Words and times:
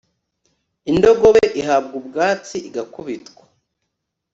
indogobe 0.91 1.43
ihabwa 1.61 1.93
ubwatsi, 1.99 2.57
igakubitwa 2.67 3.43